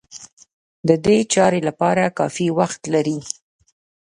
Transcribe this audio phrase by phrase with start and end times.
[0.87, 3.19] د دې چارې لپاره کافي وخت لري.